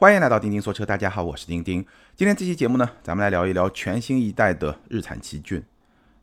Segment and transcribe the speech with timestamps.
[0.00, 1.84] 欢迎来到钉钉说车，大家好，我是钉钉。
[2.14, 5.60] 今天这期节目呢，咱们来聊一聊全新一代的日产奇骏。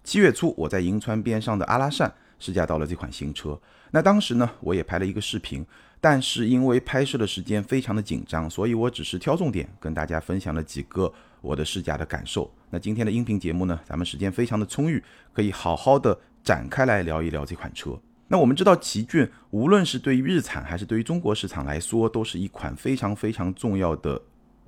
[0.01, 3.59] 七月初，我在银川边上的阿拉善试驾到了这款新车。
[3.92, 5.66] 那当时呢，我也拍了一个视频，
[6.00, 11.11] 但是因为拍摄的时间非常的紧张，所以我只是挑重点跟大家分享了几个
[11.41, 12.49] 我的试驾的感受。
[12.69, 15.03] 那今天的音频节目呢，咱们时间非常的充裕，
[15.33, 17.99] 可以好好的展开来聊一聊这款车。
[18.27, 24.19] 那我们知道，奇骏无论是对于日产还是对于中国市场来说，都是一款非常非常重要的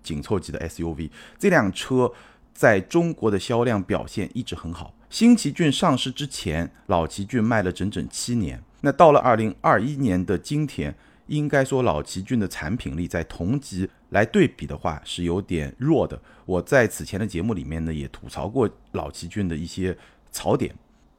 [0.04, 1.10] 紧凑级的 SUV。
[1.40, 2.12] 这辆车
[2.54, 4.94] 在中国的销量表现一直很好。
[5.10, 8.62] 新奇骏上市之前，老奇骏卖了整整七年。
[8.82, 10.94] 那到了二零二一年的今天，
[11.26, 16.22] 应该说老奇骏的产品力在同级来对比的话是有点弱的。
[16.46, 19.98] 我在此前的节目里面呢，也吐槽过老奇骏的一些
[20.32, 20.76] 槽点。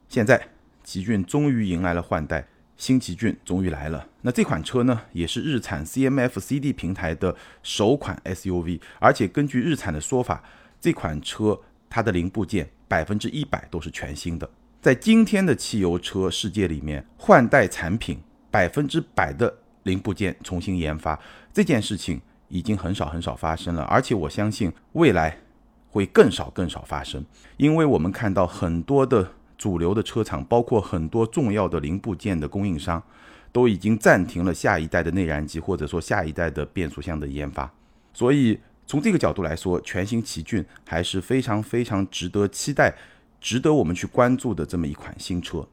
[0.08, 0.40] 现在。
[0.88, 4.08] 奇骏终于迎来了换代，新奇骏终于来了。
[4.22, 10.42] 那这款车呢，也是日产 CMF CD 平台的首款 SUV，而且根据日产的说法，
[10.80, 14.48] 这款车它的零部件百分之一百都是全新的。
[14.80, 18.18] 在今天的汽油车世界里面，换代产品
[18.50, 21.20] 百分之百的零部件重新研发
[21.52, 25.36] 这件事情已经很少很少发生了，而且我相信未来
[25.90, 27.22] 会更少更少发生，
[27.58, 29.34] 因为我们看到很多的。
[29.58, 33.02] 主流的车厂，包括很多重要的零部件的供应商，
[33.52, 37.70] 都已经暂停了下一代的内燃机或者说下一代的变速箱的研发。
[38.14, 42.94] 所以从这个角度来说，全新奇骏还是非常非常值得期待、
[43.40, 45.66] 值得我们去关注的这么一款新车。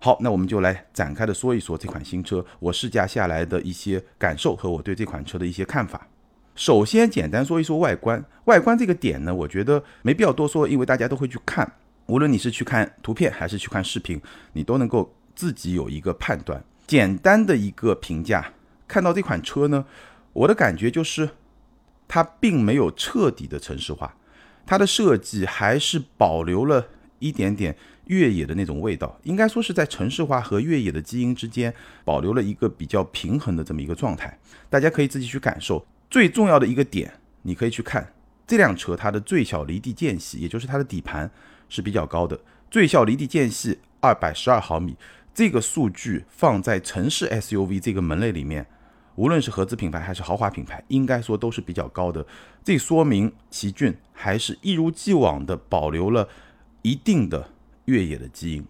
[0.00, 6.08] 好，那我们就来展开的说一说这款新车，我试驾下来的一些感受和我对这款车的一些看法。
[6.56, 8.22] 首先，简单说一说外观。
[8.46, 11.72] 外观这个点呢，我觉得没必要多说，因为大家都会去看。
[12.06, 14.20] 无论你是去看图片还是去看视频，
[14.52, 16.62] 你都能够自己有一个判断。
[16.86, 18.52] 简单的一个评价，
[18.86, 19.84] 看到这款车呢，
[20.32, 21.30] 我的感觉就是
[22.06, 24.14] 它并没有彻底的城市化，
[24.66, 26.86] 它的设计还是保留了
[27.18, 27.74] 一点点
[28.06, 31.72] 越野的那种味道，应该说是在城市化和越野的基因之间
[32.04, 34.36] 保留了一个比较平衡的这么一个状态。
[34.68, 35.86] 大家可以自己去感受。
[36.10, 37.10] 最重要的一个点，
[37.42, 38.12] 你可以去看
[38.46, 41.30] 这辆车它的最小离地间隙，也就是它的底盘。
[41.72, 42.38] 是比较高的，
[42.70, 44.94] 最小离地间隙二百十二毫米，
[45.32, 48.66] 这个数据放在城市 SUV 这个门类里面，
[49.14, 52.26] 无论是合资品牌还是豪华品牌，应该说都是比较高的。
[52.62, 56.28] 这说明奇骏还是一如既往的保留了
[56.82, 57.48] 一定的
[57.86, 58.66] 越野的基因，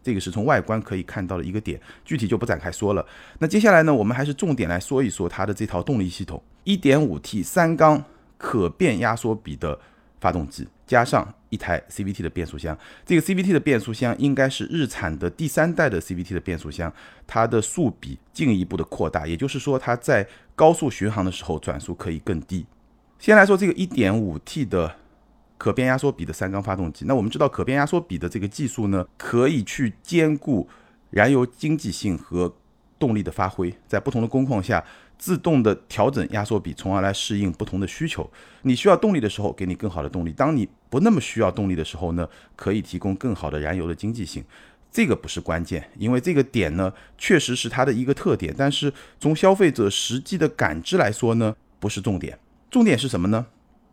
[0.00, 3.04] 这个是从外观可以看到的一个点，具体就不展开说了。
[3.40, 8.04] 那接下来呢，我们还是重点来说一说它的这套动力系统，1.5T 三缸
[8.36, 9.76] 可变压缩比的
[10.20, 10.68] 发动机。
[10.86, 12.76] 加上一台 CVT 的变速箱，
[13.06, 16.92] 这个 CVT 的变速箱应该是日产的第三代的 CVT 的变速箱，
[17.26, 22.66] 它的速比进一步的扩大，也就是说它在高速巡航的时候转速可以更低。
[23.18, 24.96] 先来说这个 1.5T 的
[25.56, 30.68] 可变压缩比的三缸发动机，那我们知道可变压缩比的这个技术呢，可以去兼顾
[31.10, 32.54] 燃油经济性和
[32.98, 34.84] 动力的发挥，在不同的工况下。
[35.18, 38.30] 自动的调整压缩比，从而来适应不同的需求。
[38.62, 44.44] 你需要动力的时候，给你更好的动力；当你不那么需要动力的时候呢，可以提供更好的燃油的经济性。
[44.90, 48.54] 这个不是关键，因为这个点呢，确实是它的一个特点。
[48.56, 52.38] 但是从消费者实际的感知来说呢，不是重点。
[52.70, 53.46] 重点是什么呢？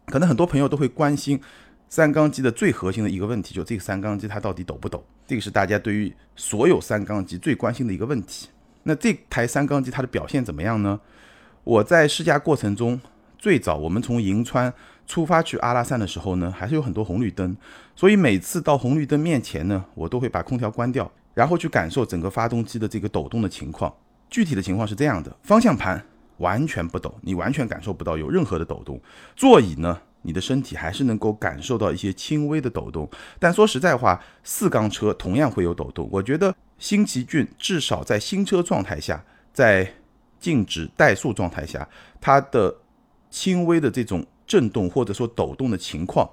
[0.05, 1.41] 可能很多朋友都会关心
[1.89, 5.03] 三缸机的最核心的一个问题，就这个三缸机它到底抖不抖？
[5.27, 8.47] 这个是大家对于所有三缸机最关心的一个问题。
[8.83, 10.99] 那这台三缸机它的表现怎么样呢？
[11.65, 13.01] 我在试驾过程中，
[13.39, 14.71] 最早我们从银川
[15.07, 17.57] 出发去阿拉善的时候呢，还是有很多红绿灯，
[17.95, 23.91] 所以每次到红绿灯面前呢，我都会把空调关掉，然后去感受整个发动机的这个抖动的情况。
[24.29, 26.05] 具体的情况是这样的：方向盘
[26.37, 28.97] 完全不抖，你完全感受不到有任何的抖动；
[29.35, 33.09] 座椅呢，你的身体还是能够感受到一些轻微的抖动。
[33.39, 36.07] 但说实在话，四缸车同样会有抖动。
[36.11, 39.91] 我觉得新奇骏至少在新车状态下，在
[40.39, 41.87] 静止怠速状态下，
[42.19, 42.75] 它的
[43.29, 46.29] 轻微的这种震动或者说抖动的情况，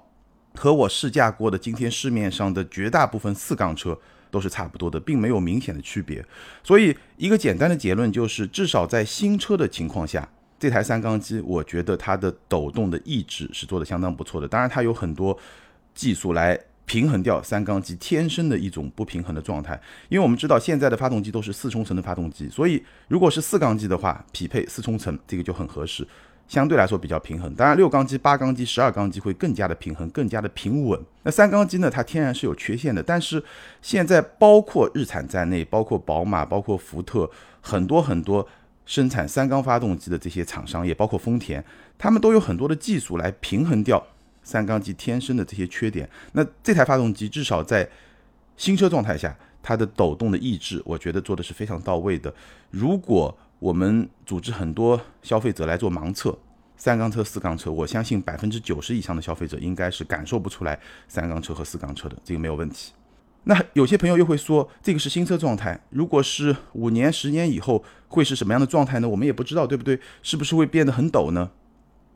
[0.54, 3.98] 和我试驾过的今天市面上的绝大部分四缸车
[4.30, 6.24] 都是差不多的，并没有明显的区别。
[6.62, 10.28] 所以一个简单的结论就是，至少在新车的情况下，
[10.58, 14.46] 这台三缸机，我觉得它的抖动的抑制是做的相当不错的。
[14.46, 15.38] 当然，它有很多
[15.94, 16.58] 技术来。
[16.84, 26.06] 平衡掉三缸机天生的一种不平衡的状态，因为我们知道现在的发动机都是四冲程的发动机，所以如果是四缸机的话，匹配四冲程这个就很合适，
[26.48, 27.54] 相对来说比较平衡。
[27.54, 31.00] 当然六缸机、八缸机、十二缸机会更加的平衡，更加的平稳。
[31.22, 33.42] 那三缸机呢，它天然是有缺陷的，但是
[33.80, 37.30] 现在包括日产在内，包括宝马、包括福特，
[37.60, 38.46] 很多很多
[38.84, 41.64] 生产三缸发动机的这些厂商，也包括丰田，
[41.96, 44.04] 他们都有很多的技术来平衡掉
[44.42, 46.08] 三缸机天生的这些缺点。
[46.32, 47.88] 那这台发动机至少在
[48.56, 52.32] 新车状态下，它的抖动的抑制，我觉得做的是非常到位的。
[52.70, 56.36] 如果我们组织很多消费者来做盲测，
[56.76, 62.92] 三缸车、四缸车，我相信百分之九十以上的消费者应该是感受不出来三缸车和四缸车的，这个没有问题。
[63.44, 69.08] 那有些朋友又会说，这个是新车状态，如果是五年、十年以后会是什么样的状态呢？
[69.08, 69.98] 我们也不知道，对不对？
[70.22, 71.50] 是不是会变得很陡呢？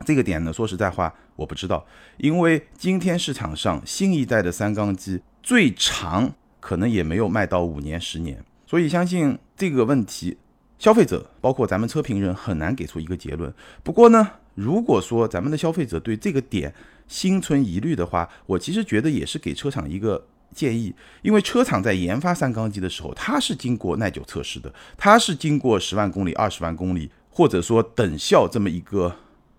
[0.05, 1.85] 这个点呢，说实在话，我不知道，
[2.17, 10.37] 因为今天市场上新一代的三缸机最长可能也没有卖到五年、十年，所以相信这个问题，
[10.77, 13.53] 消费者包括咱们车评人很难给出一个结论。
[13.83, 16.73] 不过呢，如果说咱们的消费者对这个点
[17.07, 20.27] 心存疑虑的话，我其实觉得也是给车厂一个。
[20.55, 29.13] 建议，因为车厂在研发三缸机的时候，它是经过耐久测试的，它是经过十万公里、二十万公里，或者说等效这么一个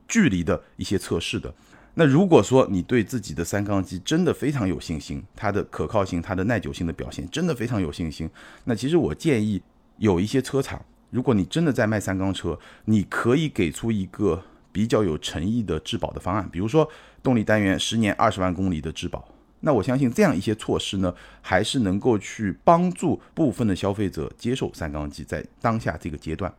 [0.09, 1.55] 距离的一些测试的。
[1.95, 8.31] 那如果说你对自己的三缸机真的非常有信心，它的可靠性、它的耐久性的表现真的非常有信心，
[8.65, 9.61] 那其实我建议
[9.97, 14.41] 有一些车厂，如果你真的在卖三缸车，你可以给出一个
[14.71, 16.89] 比较有诚意的质保的方案，比如说
[17.21, 19.29] 动力单元十年、二十万公里的质保。
[19.61, 21.13] 那我相信这样一些措施呢，
[21.43, 26.55] 还是能够去帮助部分的消费者接受三缸机在当下这个阶段。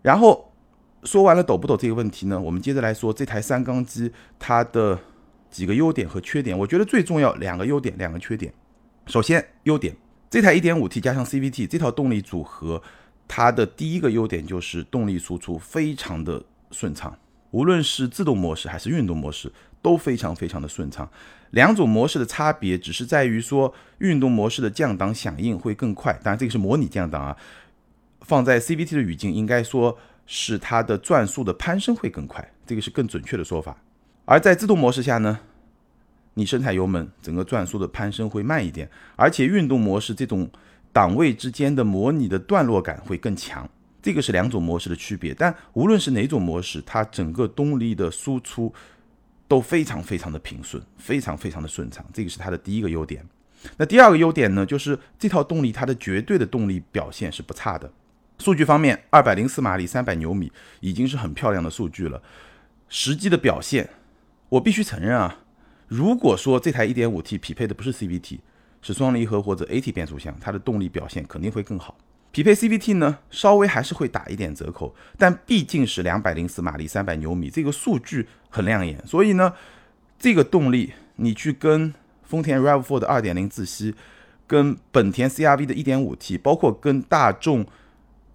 [0.00, 0.52] 然后
[1.06, 4.98] 说完了抖不抖这个问题呢，我们接着来说这台三缸机它的
[5.50, 6.58] 几个优点和缺点。
[6.58, 8.52] 我觉得最重要两个优点，两个缺点。
[9.06, 9.96] 首先优点，
[10.28, 12.82] 这台 1.5T 加上 CVT 这套动力组合，
[13.28, 16.42] 它的第一个优点就是动力输出非常的
[16.72, 17.16] 顺畅，
[17.52, 21.08] 无论是自动模式还是运动模式都非常非常的顺畅。
[21.52, 27.36] 两种模式的差别只是在于说，运动模式的降档响应会更快，当然这个是模拟降档啊。
[28.22, 29.96] 放在 CVT 的语境，应该说
[30.26, 33.76] 是它的转速的攀升会更快，这个是更准确的说法。
[34.24, 35.38] 而在自动模式下呢，
[36.34, 40.50] 你深踩油门，整个转速的攀升会慢一点，而且运动模式这种
[40.92, 43.68] 档位之间的模拟的段落感会更强，
[44.02, 45.32] 这个是两种模式的区别。
[45.32, 48.74] 但无论是哪种模式，它整个动力的输出。
[49.48, 53.24] 都非常非常的平顺，非常非常的顺畅，这个是它的第一个优点。
[53.76, 57.88] 那第二个优点呢，就是这套动力它的绝对的动力表现是不差的。
[58.38, 62.22] 数据方面，二百零四马力，三百牛米，已经是很漂亮的数据了。
[62.88, 63.90] 实际的表现，
[64.50, 65.38] 我必须承认啊，
[65.88, 68.38] 如果说这台一点五 T 匹配的不是 CVT，
[68.82, 71.96] 是双离合或者 AT 变速箱，它的动力表现肯定会更好。
[72.30, 79.54] 匹配 CVT 呢，稍微还是会打一点折扣，但毕竟是两百零四马力、三百牛米，这个数据很亮眼，所以呢，
[80.18, 83.94] 这个动力你去跟丰田 RAV4 的二点零自吸，
[84.46, 87.64] 跟本田 CRV 的一点五 T，包括跟大众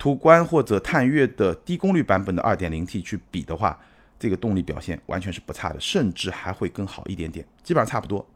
[0.02, 3.80] 途观或者探岳的低功率版本的二点零 T 去比的话，
[4.18, 8.28] 这个动力表现完全是不差的，甚至还会更好一点点，基本上差不多。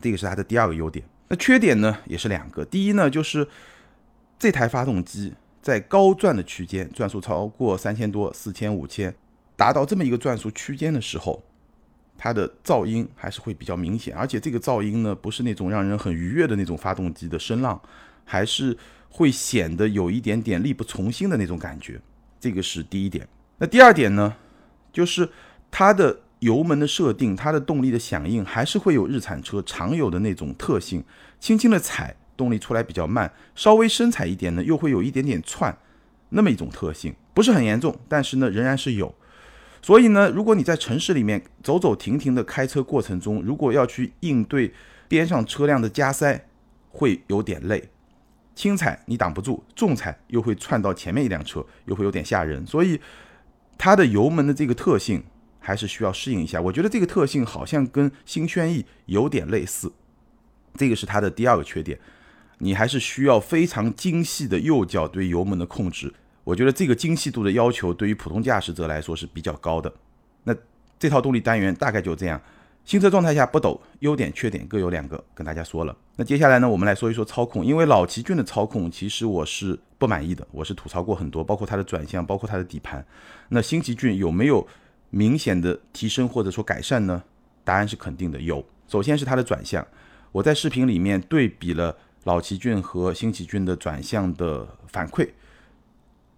[0.00, 1.04] 这个是它的第二个优点。
[1.28, 3.46] 那缺点呢，也是两个，第一呢就是。
[4.38, 5.32] 这台发动机
[5.62, 9.14] 在高转的区间，转速超过三千多、四千、五千，
[9.56, 11.42] 达到这么一个转速区间的时候，
[12.18, 17.80] 它的噪音还是会比较明显，而且这个噪音呢，不是那种让人很愉悦的那种发动机的声浪，
[18.26, 18.76] 还是
[19.08, 22.00] 会显得有一点点力不从心的那种感觉。
[22.40, 23.26] 这个是第一点。
[23.58, 24.34] 那第二点呢，
[24.92, 25.28] 就是
[25.70, 31.04] 它的油门的设定，它的动力的响应，还是会有日产车常有的那种特性，
[31.40, 32.16] 轻轻的踩。
[32.36, 35.74] 动力出来比较慢，稍微深踩一点呢，又会有一点点窜，
[36.28, 39.14] 那么一种特性，不是很严重，但是呢，仍然是有。
[39.80, 44.70] 所以呢，如果你在城市里面走走停停的开车过程中，如果要去应对
[45.08, 46.46] 边上车辆的加塞，
[46.90, 47.88] 会有点累。
[48.56, 52.66] 轻踩你挡不住，重踩又会窜到前面一辆车，又会有点吓人。
[52.66, 53.00] 所以
[53.78, 55.22] 它的油门的这个特性
[55.60, 56.60] 还是需要适应一下。
[56.60, 59.92] 我觉得这个特性好像跟新轩逸有点类似，
[60.74, 62.00] 这个是它的第二个缺点。
[62.58, 69.92] 你还是需要非常精细的右脚对油门的控制，我觉得这个精细度的要求对于普通驾驶者来说是比较高的。
[70.44, 70.56] 那
[70.98, 72.40] 这套动力单元大概就这样，
[72.86, 75.94] 新车状态下不抖，优点缺点各有两个，跟大家说了。
[76.14, 83.04] 那接下来呢，我们来说一说操控，因为老奇骏的操控其实我是不满意的，我是吐槽过很多，包括它的转向，包括它的底盘。
[83.48, 84.66] 那新奇骏有没有
[85.10, 87.22] 明显的提升或者说改善呢？
[87.64, 88.64] 答案是肯定的，有。
[88.86, 89.84] 首先是它的转向，
[90.30, 91.96] 我在视频里面对比了。
[92.22, 95.28] 老奇骏和新奇骏的转向的反馈，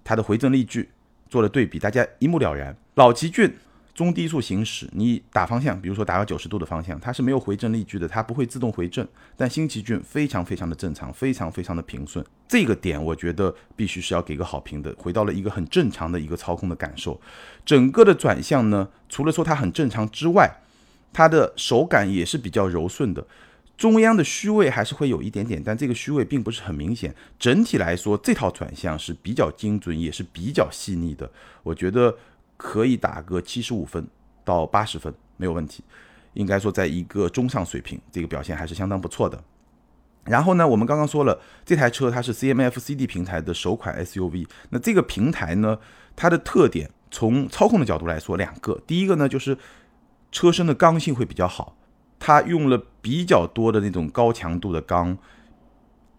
[0.05, 0.91] 它的回正力矩
[1.31, 2.77] 做了对比，大家一目了然。
[2.97, 3.57] 老奇骏
[3.99, 9.05] 中低速行驶，你打方向，比如说打个九十度的方向，它是没有回正力矩的，它不会自动回正。
[9.37, 17.21] 但新奇骏非常非常的正常，非常非常的平顺，这个点我觉得必须是要给个好评的，回到了一个很正常的一个操控的感受。
[17.67, 20.49] 整个的转向呢，除了说它很正常之外，
[21.13, 23.27] 它的手感也是比较柔顺的。
[23.77, 27.13] 中央的虚位还是会有一点点，但这个虚位并不是很明显。
[27.37, 31.29] 整体来说，这套转向是比较精准，也是比较细腻的。
[31.65, 32.17] 我觉得。
[32.59, 34.07] 可以打个七十五分
[34.45, 35.83] 到八十分没有问题，
[36.35, 39.43] 应该说在一个中上水平，这个表现还是相当不错的。
[40.25, 44.47] 然后呢，我们刚刚说了，这台车它是 CMF CD 平台的首款 SUV。
[44.69, 45.79] 那这个平台呢，
[46.15, 49.57] 它的特点从操控的角度来说，两个，第一个呢就是
[50.31, 51.77] 车身的刚性会比较好，
[52.19, 55.17] 它用了比较多的那种高强度的钢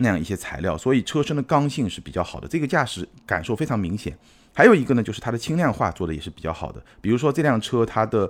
[0.01, 4.17] 那样一些材料，所以车身的刚性是比较好的，这个驾驶感受非常明显。
[4.53, 6.81] 还有一个呢，就是它的轻量化做的也是比较好的。
[7.01, 8.29] 比如说这辆车它的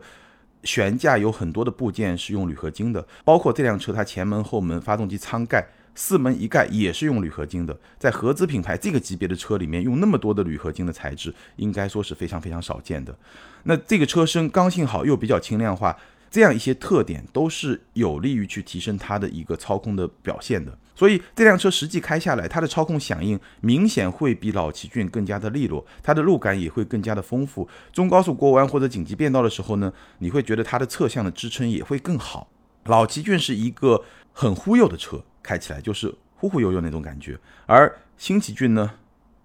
[0.63, 7.77] 悬架有很多的部件是用铝合金的，包括这辆车它前门、后门、发动机舱盖四门一盖也是用铝合金的。
[7.99, 13.15] 在合资品牌这个级别的车里面用那么多的铝合金的材质，应该说是非常非常少见的。
[13.63, 15.95] 那这个车身刚性好又比较轻量化。
[16.31, 27.65] 这样一些特点都是有利于去提升它的一个操控的表现的，所以这辆车实际开下来，它的操控响应明显会比老奇骏更加的利落，它的路感也会更加的丰富。
[27.93, 32.49] 中高速过弯或者紧急变道的时候呢，你会觉得它的侧向的支撑也会更好。
[32.83, 34.03] 老奇骏是一个
[34.33, 38.95] 很忽悠的车，开起来就是忽忽悠悠那种感觉，而新奇骏呢，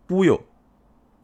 [0.08, 0.44] 忽悠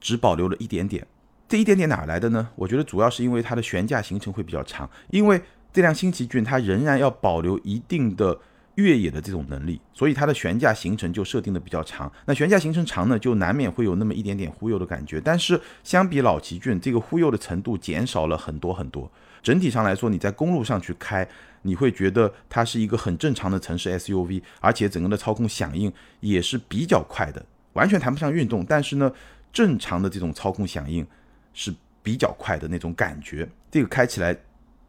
[0.01, 1.05] 只保留了一点点。
[1.49, 2.51] 这一点点哪来的呢？
[2.55, 8.39] 我觉得主要是因为它的悬架行程会比较长，因为这辆新奇骏它仍然要保留一定的
[8.77, 12.11] 越野的这种能力，所以它的悬架行程就设定的比较长。
[12.27, 15.21] 那悬架行程长呢，就难免会有那么一点点忽悠的感觉。
[15.21, 19.11] 但是相比老奇骏，这个忽悠的程度减少了很多很多。
[19.43, 21.27] 整体上来说，你在公路上去开，
[21.63, 29.13] 你会觉得它是一个很正常的城市 SUV，而且整个的操控响应也是比较快的，完全谈不上运动，但是呢，
[29.53, 31.07] 正常的这种操控响应。
[31.53, 34.35] 是比较快的那种感觉，这个开起来，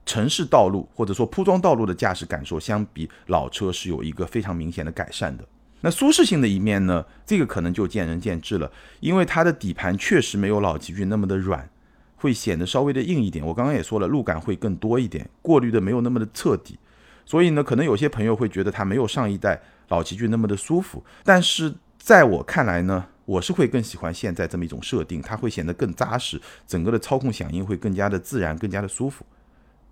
[0.06, 5.44] 城市道路或者说铺装道路的驾驶感受，相比老车是有一个非常明显的改善的。
[5.82, 11.70] 那舒适性的一面呢，这个可能就见仁见智了，因为它的底盘确实没有老奇骏那么的软，
[12.16, 13.46] 会显得稍微的硬一点。
[13.46, 16.78] 我刚刚也说了，路感会更多一点，过滤的没有那么的彻底，
[17.26, 23.06] 所以呢，可能有些朋友会觉得它没有上一代老奇骏那么的舒服，但是在我看来呢。
[23.26, 29.26] 我是会更喜欢现在这么一种设定，它会显得更扎实，整个的操控响应会更加的自然，更加的舒服，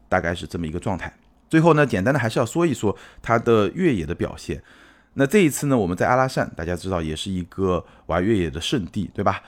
[0.09, 1.13] 大概是这么一个状态。
[1.47, 4.61] 最后呢，简单的还是要说一说它的越野的表现。
[5.13, 9.41] 那这一次呢，我们在阿拉善，大家知道也是一个玩越野的圣地，对吧？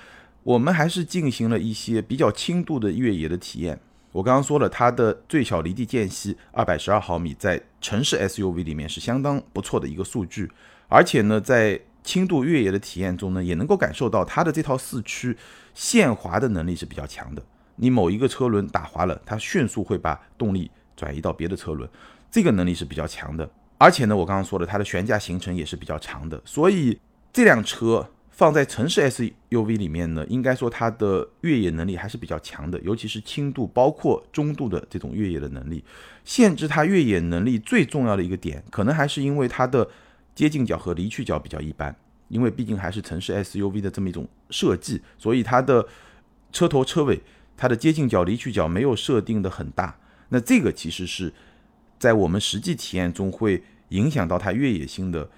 [0.43, 3.79] 我们还是进行了一些比较轻度的越野的体验。
[4.11, 10.51] 我刚刚说了，它的最小离地间隙二百十二毫米，在城市 SUV 里面是相当不错的一个数据，
[10.89, 15.37] 而且呢，在轻度越野的体验中呢，也能够感受到它的这套四驱
[15.75, 17.41] 限滑的能力是比较强的。
[17.81, 21.89] 你某一个车轮打滑了，它迅速会把动力转移到别的车轮，
[22.29, 23.49] 这个能力是比较强的。
[23.79, 26.39] 而且呢，我刚刚说的，它的悬架行程也是比较长的。
[26.45, 26.99] 所以
[27.33, 35.83] 这辆车放在城市 SUV 里面呢，应该说它的越野能力还是比较强的，尤其是轻度包括中度的这种越野的能力。
[36.23, 39.87] 限制它越野能力最重要的一个点，可能还是因为它的。
[40.33, 41.93] 接近角和离去角比较一般，
[42.29, 45.85] 因为毕竟还是城市 SUV 的这么一种设计，所以它的
[46.53, 47.21] 车头车尾
[47.61, 49.95] 它的接近角离去角没有设定的很大。
[50.29, 51.31] 那这个其实是
[51.99, 55.29] 在我们实际体验中会影响到它越野性的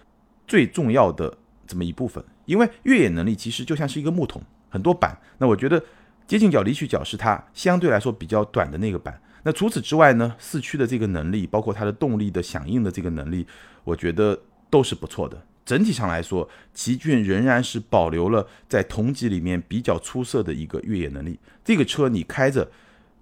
[0.48, 1.38] 最重要的
[1.68, 2.24] 这么一部分。
[2.46, 5.20] 因为越野能力其实就像是一个木桶，很多板。
[5.40, 5.84] 那我觉得
[6.26, 9.22] 接近角离去角是它相对来说比较短的那个板。
[9.44, 13.46] 那除此之外呢，四驱的这个能力，包括它的动力的响应的这个能力，
[13.84, 14.40] 我觉得。
[14.74, 15.40] 都是不错的。
[15.66, 21.40] 整体上来说，奇骏仍然是保留了在同级里面比较出色的一个越野能力。
[21.64, 22.70] 这个车你开着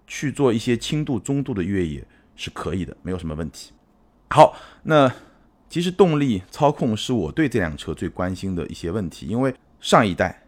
[0.07, 2.05] 去做一些轻度、中度的越野
[2.35, 3.71] 是可以的，没有什么问题。
[4.29, 5.13] 好，那
[5.69, 10.43] 其实动力操控是我对这辆车最关心的一些问题，因为上一代。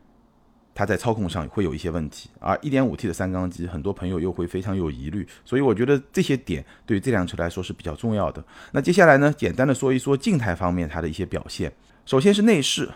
[0.75, 8.44] 它在操控上会有一些问题，而 1.5T 的三缸机，很多朋友又会非常有疑虑，所以我觉得这些点对于这辆车来说是比较重要的。
[8.72, 11.72] 那接下来呢，简单的说一说静态方面它的一些表现。
[12.08, 12.89] 首先是内饰，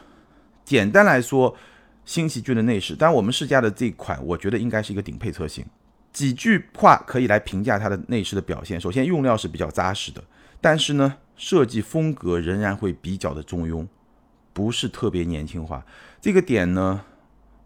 [0.66, 1.56] 简单来说，
[2.04, 5.64] 新奇骏的内饰，当然我们试驾的这款，我觉得应该是一个顶配车型。
[6.12, 8.82] 几句话可以来评价它的内饰的表现。
[8.82, 10.24] 首先用料是比较扎实的，
[10.60, 13.86] 但是呢，设计风格仍然会比较的中庸，
[14.52, 15.86] 不是特别年轻化。
[16.20, 17.02] 这个点呢。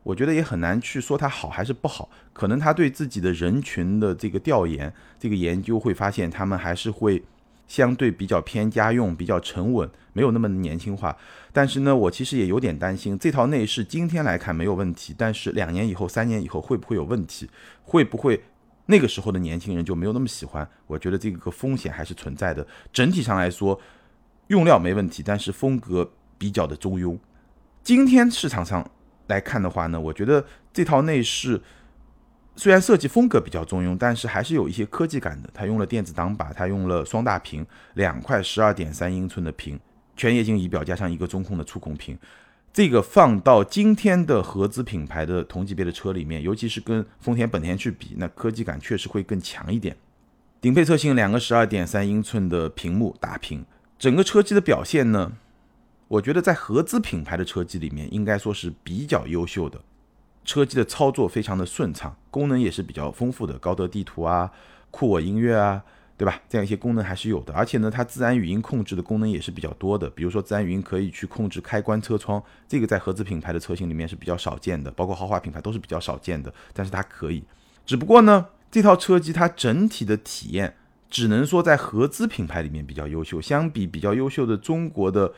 [0.04, 2.10] 我觉得也很难去说它好还是不好。
[2.34, 7.24] 可能他对自己的人群的这个调研、这个研究会发现，他们还是会
[7.68, 11.16] 相对比较偏家用、比较沉稳，没有那么年轻化。
[11.54, 17.50] 但是呢，我其实也有点担心，这套内饰今天来看没有问题，但是两年以后、三年以后会不会有问题？
[17.84, 18.42] 会不会
[18.88, 20.68] 那个时候的年轻人就没有那么喜欢？
[20.88, 22.66] 我觉得这个风险还是存在的。
[22.92, 23.80] 整体上来说，
[24.48, 27.18] 用料没问题，但是风格比较的中庸。
[27.84, 28.90] 今天市场上
[29.32, 31.60] 来看的话呢，我觉得这套内饰
[32.56, 35.50] 虽然设计风格比较中庸，但是还是有一些科技感的。
[35.54, 39.80] 它用了电子挡把，它用了双大屏，两块十二点三英寸的屏，
[40.18, 42.18] 全液晶仪表加上一个中控的触控屏。
[42.74, 49.96] 这个放到今天的合资品牌的同级别的车里面，尤其是跟丰田、本田去比，那科技感确实会更强一点。
[50.62, 53.66] 顶配车型两个十二点三英寸的屏幕大屏，
[53.98, 55.32] 整个车机的表现呢？
[56.12, 59.80] 我觉得在合资品牌的车机里面，应该说是比较优秀的。
[60.44, 64.52] 车机的操作非常的顺畅，功能也是比较丰富的，高德地图啊、
[64.90, 65.82] 酷我音乐啊，
[66.18, 66.42] 对吧？
[66.50, 67.54] 这样一些功能还是有的。
[67.54, 70.10] 而且呢，它自然语音控制的功能也是比较多的。
[70.10, 76.54] 比如说自然语音可以去控制开关车窗，这个在合资品牌的车型里面是比较少见的，包括豪华品牌都是比较少见的。
[76.74, 77.42] 但是它可以，
[77.86, 80.76] 只不过呢，这套车机它整体的体验
[81.10, 85.34] 只能说在合资品牌里面比较优秀，相比比较优秀的中国的。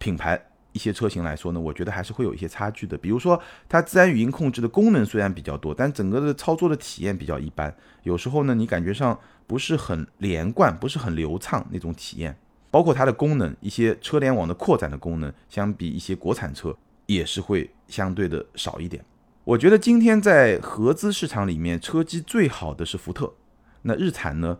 [0.00, 0.40] 品牌
[0.72, 2.96] 一些车型来说呢，我觉得还是会有一些差距的。
[2.96, 7.72] 比如说，它自然语音控制的功能虽然比较多，但整个的操作的体验比较一般。
[8.04, 12.36] 有时候呢，你感觉上不是很连贯，不是很流畅那种体验。
[12.70, 16.74] 包括它的功能，一些车联网的扩展的功能，相比一些国产车
[17.06, 19.04] 也是会相对的少一点。
[19.44, 23.34] 我觉得今天在合资市场里面，车机最好的是福特。
[23.82, 24.58] 那日产呢，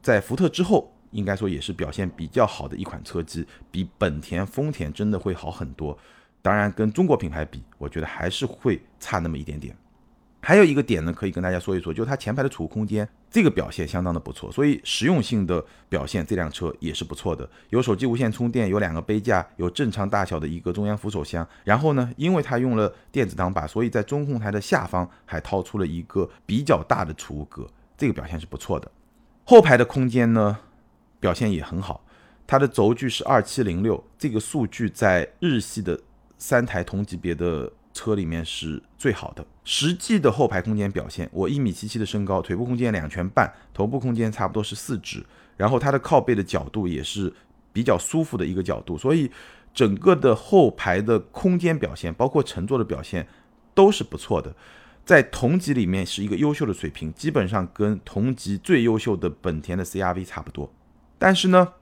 [0.00, 0.96] 在福特之后。
[1.10, 5.96] 应该说也是表现比较好的一款车机，比本田、丰田真的会好很多。
[6.42, 9.76] 当然，跟中国品牌比，我觉得还是会差那么一点点。
[10.42, 14.50] 还有一个点呢，可以跟大家说一说，就是它前排的储物空间，这个表现相当的不错。
[14.50, 17.46] 所以实用性的表现，这辆车也是不错的。
[17.68, 21.46] 有手机无线充电，有两个杯架，有正常大小的一个中央扶手箱。
[21.62, 28.90] 然后呢，因为它用了电子挡把，所以在中控台的下方还掏出了一个比较大的储物格，这个表现是不错的。
[29.44, 30.58] 后排的空间呢？
[31.20, 32.04] 表现也很好，
[32.46, 36.00] 它的轴距是二七零六，这个数据在日系的
[36.38, 39.46] 三台同级别的车里面是最好的。
[39.62, 45.24] 实际的后排空间表现，我一米七七的身高，腿部空间两拳半，头部空间差不多是四指，
[45.56, 47.32] 然后它的靠背的角度也是
[47.72, 49.30] 比较舒服的一个角度，所以
[49.72, 53.28] 整个的后排的空间表现，包括乘坐的表现
[53.74, 54.56] 都是不错的，
[55.04, 60.72] 在同级里面是一个优秀的水平，基本上跟同级最优秀的本田的 CRV 差不多。
[61.20, 61.74] 但是呢，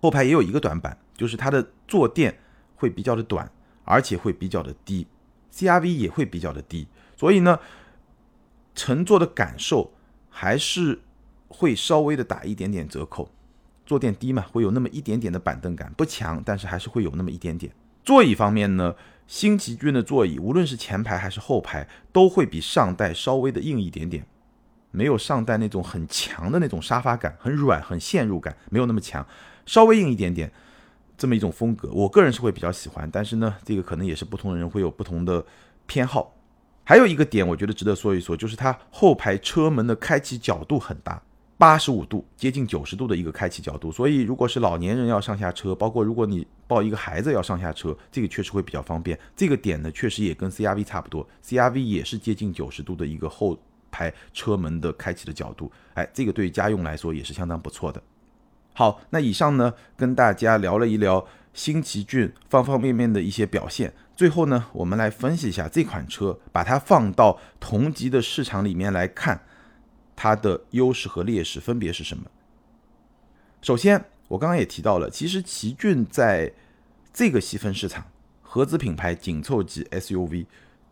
[0.00, 2.38] 后排也有一个短板，就是它的坐垫
[2.76, 3.50] 会比较的短，
[3.84, 5.08] 而且会比较的低
[5.52, 7.58] ，CRV 也会比较的低，所以呢，
[8.76, 9.92] 乘坐的感受
[10.30, 11.00] 还是
[11.48, 13.28] 会稍微的打一点点折扣。
[13.84, 17.72] 坐垫低嘛，会有那么一点点的板凳感，不强，但是还是会有那么一点点。
[18.04, 18.94] 座椅方面呢，
[19.26, 24.26] 新奇骏的座椅，无论是前排还是后排，都会比上代稍微的硬一点点。
[24.96, 29.24] 没有上代那种很强的那种沙发感，很软、很陷入感，没有那么强，
[29.66, 30.50] 稍微硬一点点，
[31.18, 33.06] 这么一种风格，我个人是会比较喜欢。
[33.12, 35.44] 但是呢，这个可能也是不同的人会有不同的
[35.86, 36.34] 偏好。
[36.82, 41.20] 还有一个点，我觉得值得说一说，就是它后排车门的开启角度很大，
[41.58, 43.92] 八十五度，接近九十度的一个开启角度。
[43.92, 49.18] 所以，如果是老年人要上下车，包括如果你抱一个孩子要上下车，这个确实会比较方便。
[49.36, 53.58] 这个点呢，确实也跟 CRV 差不多，CRV 也是接近九十度的一个后。
[53.96, 58.02] 开车门的开启的角度，哎，这个对于家用来说也是相当不错的。
[58.74, 63.94] 好，那以上呢跟大家聊了一聊新奇骏方方面面的一些表现。
[64.14, 69.40] 最后呢，我们来分析一下这款车，把它放到同级的市场里面来看，
[70.14, 72.24] 它的优势和劣势分别是什么？
[73.62, 76.52] 首先，我刚刚也提到了，其实奇骏在
[77.14, 78.04] 这个细分市场，
[78.42, 80.44] 合资品牌紧凑级 SUV。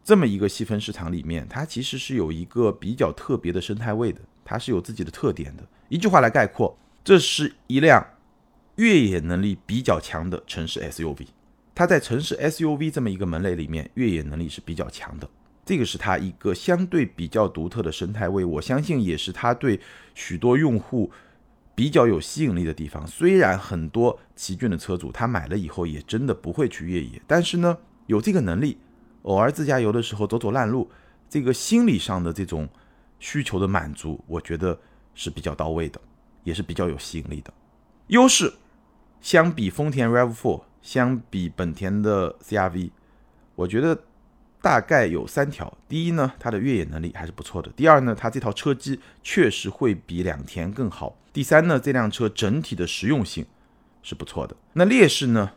[0.04, 5.66] 这么一个细分市场里面，它其实是有一个比较特别的生态位的，它是有自己的特点的。
[5.88, 8.06] 一句话来概括，这是一辆
[8.76, 11.28] 越野能力比较强的城市 SUV。
[11.74, 15.26] 它在城市 SUV 这么一个门类里面，越野能力是比较强的，
[15.64, 18.44] 这个是它一个相对比较独特的生态位。
[18.44, 19.80] 我相信也是它对
[20.14, 21.10] 许多用户
[21.74, 23.06] 比较有吸引力的地方。
[23.06, 28.76] 虽然很多奇骏的车主他买了以后也真的不会去越野，但是呢，有这个能力。
[29.24, 30.90] 偶尔自驾游的时候走走烂路，
[31.28, 32.68] 这个心理上的这种
[33.18, 34.78] 需求的满足，我觉得
[35.14, 36.00] 是比较到位的，
[36.42, 37.52] 也是比较有吸引力的。
[38.08, 38.52] 优势
[39.20, 42.90] 相比丰田 RAV4，相比本田的 CRV，
[43.54, 43.98] 我觉得
[44.60, 53.46] 大概有三条：第一呢，它的越野能力还是不错的；第二呢，它这套车机确实会比两田更好；第三呢，这辆车整体的实用性
[54.02, 54.54] 是不错的。
[54.74, 55.52] 那劣势呢？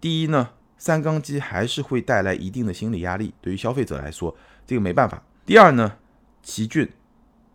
[0.00, 4.34] 第一呢，三缸机还是会带来一定的心理压力，对于消费者来说，
[4.66, 5.22] 这个没办法。
[5.44, 5.96] 第二呢，
[6.42, 6.88] 奇骏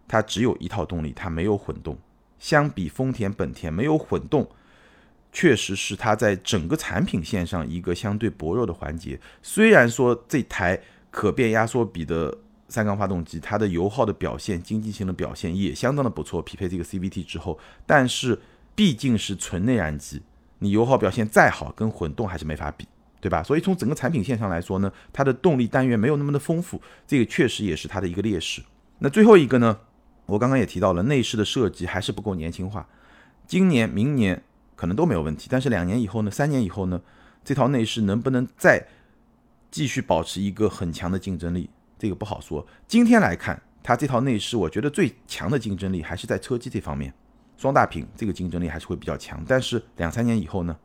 [0.07, 1.97] 它只有一套动力，它没有混动，
[2.38, 4.47] 相比丰田、本田没有混动。
[5.36, 9.19] 确实是它在整个产品线上一个相对薄弱的环节。
[9.41, 12.38] 虽然说这台可变压缩比的
[12.69, 17.57] 三缸发动机，它的油耗的表现、经济性的表现也相当的不错，匹配这个 CVT 之后，
[17.88, 18.39] 但是
[18.75, 20.21] 毕竟是纯内燃机，
[20.59, 22.88] 你油耗表现再好，跟混动还是没法比，
[23.23, 23.41] 对吧？
[23.41, 28.62] 所以从整个产品线上来说呢，它的动力单元没有那么的丰富，这个确实也是它的一个劣势。
[28.99, 29.79] 那最后一个呢，
[30.25, 32.86] 我刚刚也提到了，内饰的设计还是不够年轻化，
[33.47, 34.43] 今年、明年。
[34.75, 36.31] 可能都没有问题，但是两年以后呢？
[36.31, 36.99] 三年以后呢？
[37.45, 38.86] 这套内饰能不能再
[39.71, 41.69] 继续保持一个很强的竞争力？
[41.97, 42.65] 这个不好说。
[42.86, 47.13] 今天来看，它这套内饰，我觉得最强的竞争力还是在车机这方面，
[47.55, 49.41] 双大屏这个竞争力还是会比较强。
[49.47, 50.75] 但是两三年以后呢？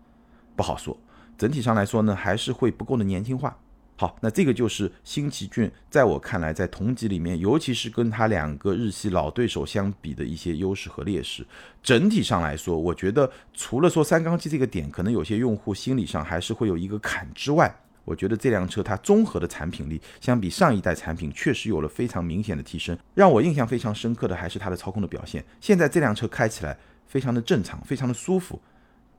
[0.55, 0.96] 不好说。
[1.38, 3.57] 整体上来说呢，还是会不够的年轻化。
[4.01, 11.44] 好，那这个就是新奇骏，在我看来，在同级里面，尤其是跟它两个日系老对手相比的一些优势和劣势。
[11.83, 17.74] 整体上来说，我觉得除了说三缸机这个点，可能有些用户心理上还是会有一个坎之外，
[18.05, 22.96] 我觉得这辆车它综合的产品力，相比上一代产品确实有了非常明显的提升。
[23.14, 25.44] 让我印象非常深刻的还是它的操控的表现。
[25.61, 28.61] 现在这辆车开起来非常的正常，非常的舒服。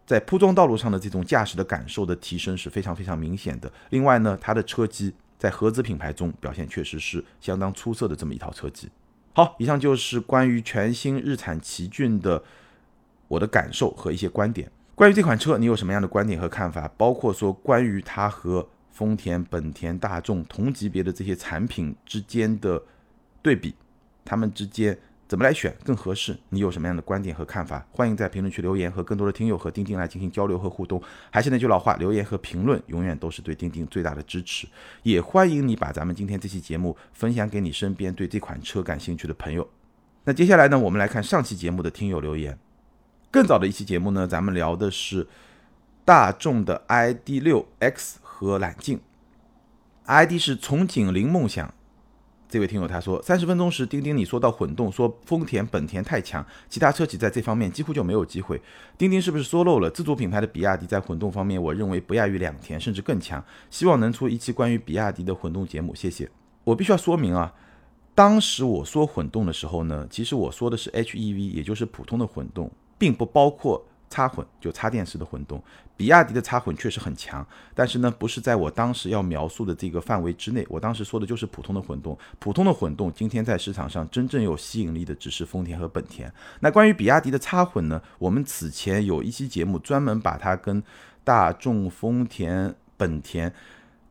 [0.09, 3.71] 在铺装道路上的这种驾驶的感受的提升是非常非常明显的。
[3.91, 8.89] 另外呢，它的车机在合资品牌中表现确实是相当出色的这么一套车机。
[9.33, 12.43] 好，以上就是关于全新日产奇骏的
[13.27, 14.71] 我的感受和一些观点。
[14.95, 16.91] 关于这款车，你有什么样的观点和看法？
[16.97, 22.81] 包括说关于它和丰田、本田、大众同级别的这些产品之间的
[23.43, 23.75] 对比，
[24.25, 24.97] 它们之间。
[25.29, 26.35] 怎么来选更合适？
[26.49, 27.85] 你有什么样的观点和看法？
[27.91, 30.99] 欢迎在评论区留言，和更多的听友和钉钉来进行交流和互动。
[31.29, 34.67] 还是那句老话，留言和评论永远都是对钉钉最大的支持。
[35.03, 39.69] 也欢迎你把咱们今天这期节目分享给你身边对这款车感兴趣的朋友。
[40.23, 42.57] 那接下来呢，我们来看上期节目的听友留言。
[43.29, 45.27] 更早的一期节目呢，咱们聊的是
[46.03, 48.99] 大众的 ID.6X 和揽境
[50.07, 51.71] ，ID 是憧憬零梦想。
[52.49, 58.59] 这位听友他说，三十分钟时，钉钉你说到混动，说丰田、本田太强，其他车企在这方面几乎就没有机会。
[58.97, 59.87] 钉钉是不是说漏了？
[59.87, 63.43] 自主品牌的比亚迪在混动方面，我认为不亚于两田，甚至更强。
[63.69, 66.27] 希望能出一期关于比亚迪的混动节目，谢谢。
[66.63, 67.53] 我必须要说明啊，
[68.15, 73.85] 当时我说混动的时候呢，其实我说的是 HEV，也就是普通的混动，并不包括。
[74.09, 75.61] 插混就插电式的混动，
[75.95, 77.45] 比亚迪的插混确实很强，
[77.75, 80.65] 但是呢，不是在我当时要描述的这个范围之内。
[80.69, 86.31] 我当时说的就是普通的混动，普通的混动今天在市场上真正有吸引力的只是丰田和本田。
[86.61, 88.01] 那关于比亚迪的插混呢？
[88.17, 90.81] 我们此前有一期节目专门把它跟
[91.23, 93.53] 大众、丰田、本田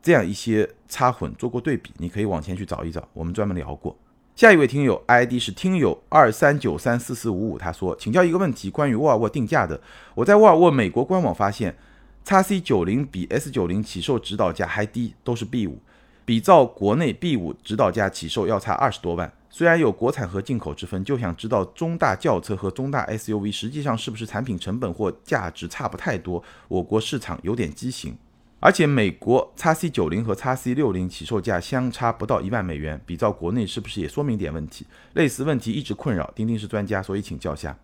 [0.01, 3.97] 这样一些插混做过对比，你可以往前去找一找，我们专门聊过。
[4.39, 9.81] 下一位听友 ID 是听友二三九三四四五五，他说：“请教一个问题，关于沃尔沃定价的。
[10.15, 11.75] 我在沃尔沃美国官网发现
[12.23, 15.79] ，x C 九零比 S 九零起售指导价还低，都是 B 五，
[16.23, 19.29] 比照国内 B 五指导价起售要差二十多万。
[19.49, 26.41] 虽然有国产和进口之分，就想知道中大轿车和中大 SUV 实际上是不是产品成本或价值差不太多？
[26.69, 28.15] 我国市场有点畸形。”
[28.61, 34.85] 而且美国 x C 九零和 x C 六零起售价相差不到一万美元，比照国内是不是也说明点问题？
[35.13, 37.77] 类似问题一直困扰，钉钉是专家，所以请教下。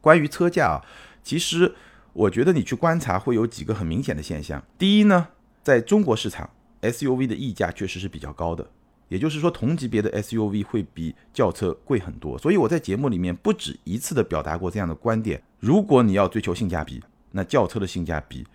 [0.00, 0.78] 关于车价啊，
[1.24, 1.74] 其实
[2.12, 4.62] 我觉得你去观察会有几个很明显的现象。
[4.78, 5.26] 第一呢，
[5.64, 6.48] 在中国市场
[6.82, 8.70] ，SUV 的溢价确实是比较高的，
[9.08, 12.38] 也就是说同级别的 SUV 会比轿车贵很多。
[12.38, 18.46] 所以我在节目里面不止一次的表达过这样的观点：如果你要追求性价比，那轿车的性价比。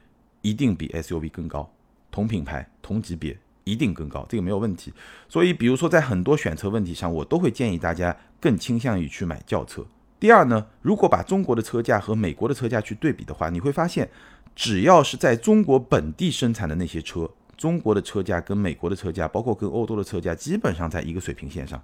[0.41, 1.71] 一定比 SUV 更高，
[2.09, 4.91] 同品牌同级别一定更高，这个没有问题。
[5.29, 9.85] 所以，比如说在很多选车问题上，我都会建议大家更倾向于去买轿车。
[10.19, 14.09] 第二呢，如果把中国的车价和美国的车价去对比的话，你会发现，
[14.55, 21.81] 只要是在中国本地生产的那些车，中国的车价跟美国的车价，包括跟欧洲的车价，基本上在一个水平线上，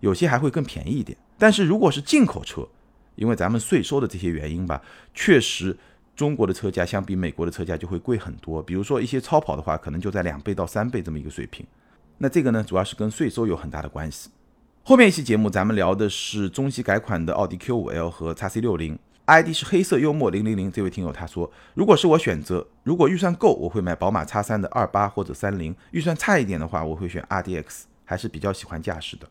[0.00, 1.18] 有些还会更便宜一点。
[1.36, 2.66] 但是如果是进口车，
[3.16, 4.80] 因为咱们税收的这些原因吧，
[5.12, 5.76] 确实。
[6.16, 11.64] 中国的车价相比美国的车价就会贵很多，比如说一些超跑的话，可能就在两倍到三倍这么一个水平。
[12.16, 14.30] 那这个呢，主要是跟税收有很大的关系。
[14.82, 29.28] 后面一期节目咱们聊的是中期改款的奥迪 Q5L 和 x C60，ID 是黑色幽默零零零，这位听友他说，如果是我选择，如果预算够，我会买宝马 X3 的二八或者三零；预算差一点的话，我会选 RDX，还是比较喜欢驾驶的。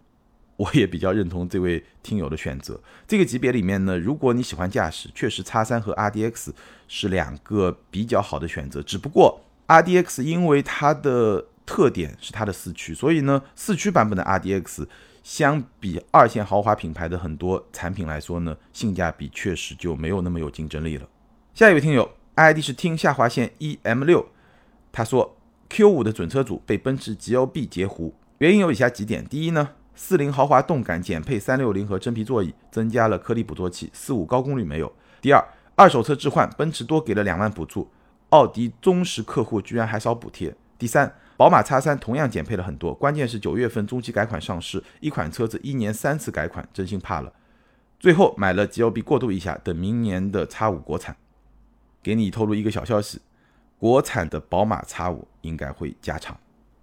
[0.57, 2.79] 我也比较认同这位听友的选择。
[3.07, 6.49] 这个级别里面呢，如果你喜欢驾驶，确实 X3 和 RDX
[6.87, 8.81] 是两个比较好的选择。
[8.81, 14.85] 只不过 RDX 因为它的特点是它的四驱，所以呢，四驱版本的 RDX。
[15.25, 21.09] 相比二线豪华品牌的很多产品来说呢，性价比确实就没有那么有竞争力了。
[21.55, 24.23] 下一位听友，ID 是听下划线 E M 六，
[24.91, 25.35] 他说
[25.67, 34.93] Q 五的准车主被奔驰 G L B 截胡，原因有以下几点：第一呢，四零豪华动感减配三六零和真皮座椅，增加了颗粒捕捉器；四五高功率没有。
[35.21, 35.43] 第二，
[35.75, 37.89] 二手车置换，奔驰多给了两万补助，
[38.29, 40.55] 奥迪忠实客户居然还少补贴。
[40.77, 41.15] 第三。
[41.37, 47.33] 宝马 X3 同样减配了很多，关键是九月份中期改款上市，一款车子一年三次改款，真心怕了。
[47.99, 51.17] 最后买了 GLB 过渡一下，等明年的 X5 国产。
[52.01, 53.19] 给你透露一个小消息，
[53.77, 56.39] 国产的宝马 X5 应该会加长，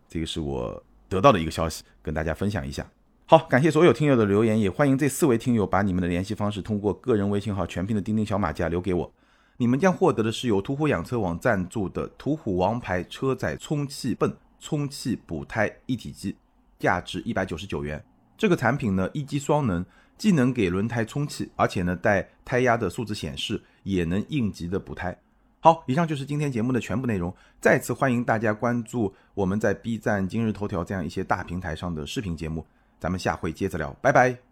[0.06, 2.86] 这个是我得到的一个消息，跟大家分享一下。
[3.24, 9.10] 好，感谢所有听友的留言，也欢迎这四位听友把你们的联系方式通过个人微信号全拼的钉钉小马甲留给我。
[9.56, 16.36] 你们将获得的是由途虎养车网赞助的途虎王牌车载充气泵充气补胎一体机，
[16.78, 18.04] 价值一百九十九元。
[18.36, 19.84] 这个产品呢，一机双能，
[20.18, 25.16] 既能给轮胎充气，而且呢带胎压的数字显示，也能应急的补胎。
[25.60, 27.34] 好，以上就是今天节目的全部内容。
[27.60, 32.66] 再次欢迎大家关注我们在 B 站、今日头条这样一些大平台上的视频节目。
[33.02, 34.51] 咱们下回接着聊，拜拜。